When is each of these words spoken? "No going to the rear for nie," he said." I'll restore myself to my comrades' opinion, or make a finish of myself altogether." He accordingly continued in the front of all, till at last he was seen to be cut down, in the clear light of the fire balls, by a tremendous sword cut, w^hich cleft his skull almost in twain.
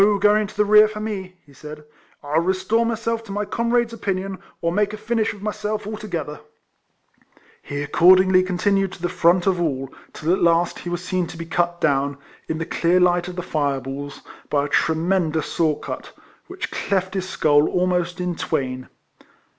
"No 0.01 0.17
going 0.17 0.47
to 0.47 0.57
the 0.57 0.65
rear 0.65 0.87
for 0.87 0.99
nie," 0.99 1.35
he 1.45 1.53
said." 1.53 1.83
I'll 2.23 2.41
restore 2.41 2.87
myself 2.87 3.23
to 3.25 3.31
my 3.31 3.45
comrades' 3.45 3.93
opinion, 3.93 4.39
or 4.59 4.71
make 4.71 4.93
a 4.93 4.97
finish 4.97 5.31
of 5.31 5.43
myself 5.43 5.85
altogether." 5.85 6.39
He 7.61 7.83
accordingly 7.83 8.41
continued 8.41 8.95
in 8.95 9.01
the 9.03 9.09
front 9.09 9.45
of 9.45 9.61
all, 9.61 9.93
till 10.11 10.33
at 10.33 10.41
last 10.41 10.79
he 10.79 10.89
was 10.89 11.03
seen 11.05 11.27
to 11.27 11.37
be 11.37 11.45
cut 11.45 11.79
down, 11.79 12.17
in 12.47 12.57
the 12.57 12.65
clear 12.65 12.99
light 12.99 13.27
of 13.27 13.35
the 13.35 13.43
fire 13.43 13.79
balls, 13.79 14.21
by 14.49 14.65
a 14.65 14.69
tremendous 14.69 15.45
sword 15.45 15.83
cut, 15.83 16.11
w^hich 16.49 16.71
cleft 16.71 17.13
his 17.13 17.29
skull 17.29 17.69
almost 17.69 18.19
in 18.19 18.35
twain. 18.35 18.87